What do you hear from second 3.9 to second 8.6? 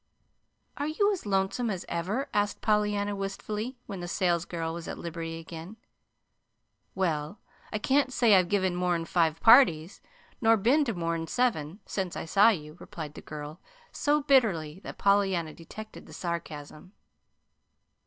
the salesgirl was at liberty again. "Well, I can't say I've